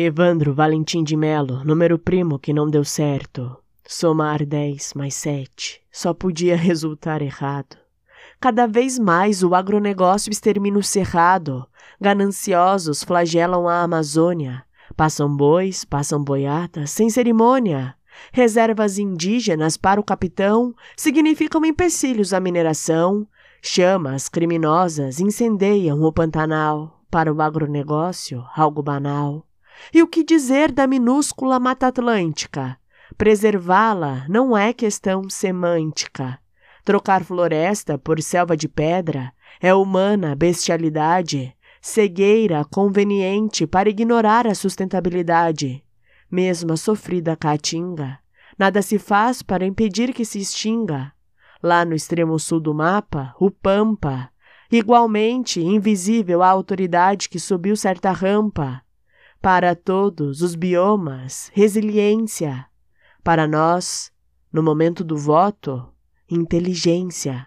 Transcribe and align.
Evandro 0.00 0.54
Valentim 0.54 1.02
de 1.02 1.16
Melo, 1.16 1.64
número 1.64 1.98
primo 1.98 2.38
que 2.38 2.52
não 2.52 2.70
deu 2.70 2.84
certo. 2.84 3.56
Somar 3.84 4.46
10 4.46 4.94
mais 4.94 5.14
7 5.14 5.80
só 5.90 6.14
podia 6.14 6.56
resultar 6.56 7.20
errado. 7.20 7.76
Cada 8.38 8.68
vez 8.68 8.96
mais 8.96 9.42
o 9.42 9.56
agronegócio 9.56 10.30
extermina 10.30 10.78
o 10.78 10.84
cerrado. 10.84 11.66
Gananciosos 12.00 13.02
flagelam 13.02 13.66
a 13.66 13.82
Amazônia. 13.82 14.62
Passam 14.96 15.36
bois, 15.36 15.84
passam 15.84 16.22
boiadas, 16.22 16.92
sem 16.92 17.10
cerimônia. 17.10 17.96
Reservas 18.32 18.98
indígenas 18.98 19.76
para 19.76 20.00
o 20.00 20.04
capitão 20.04 20.76
significam 20.96 21.64
empecilhos 21.64 22.32
à 22.32 22.38
mineração. 22.38 23.26
Chamas 23.60 24.28
criminosas 24.28 25.18
incendeiam 25.18 26.00
o 26.02 26.12
Pantanal. 26.12 27.02
Para 27.10 27.34
o 27.34 27.42
agronegócio, 27.42 28.44
algo 28.54 28.80
banal. 28.80 29.47
E 29.92 30.02
o 30.02 30.06
que 30.06 30.24
dizer 30.24 30.70
da 30.72 30.86
minúscula 30.86 31.58
Mata 31.58 31.86
Atlântica? 31.88 32.78
Preservá-la 33.16 34.26
não 34.28 34.56
é 34.56 34.72
questão 34.72 35.28
semântica. 35.28 36.38
Trocar 36.84 37.24
floresta 37.24 37.98
por 37.98 38.22
selva 38.22 38.56
de 38.56 38.68
pedra 38.68 39.32
é 39.60 39.74
humana 39.74 40.34
bestialidade, 40.34 41.54
cegueira 41.80 42.64
conveniente 42.64 43.66
para 43.66 43.88
ignorar 43.88 44.46
a 44.46 44.54
sustentabilidade. 44.54 45.84
Mesmo 46.30 46.72
a 46.72 46.76
sofrida 46.76 47.36
caatinga, 47.36 48.18
nada 48.58 48.82
se 48.82 48.98
faz 48.98 49.42
para 49.42 49.66
impedir 49.66 50.12
que 50.12 50.24
se 50.24 50.38
extinga. 50.38 51.12
Lá 51.62 51.84
no 51.84 51.94
extremo 51.94 52.38
sul 52.38 52.60
do 52.60 52.74
mapa, 52.74 53.34
o 53.40 53.50
Pampa, 53.50 54.30
igualmente 54.70 55.60
invisível 55.60 56.42
a 56.42 56.48
autoridade 56.48 57.28
que 57.28 57.38
subiu 57.38 57.74
certa 57.74 58.12
rampa. 58.12 58.82
Para 59.40 59.76
todos 59.76 60.42
os 60.42 60.56
biomas, 60.56 61.48
resiliência. 61.54 62.66
Para 63.22 63.46
nós, 63.46 64.10
no 64.52 64.64
momento 64.64 65.04
do 65.04 65.16
voto, 65.16 65.88
inteligência. 66.28 67.46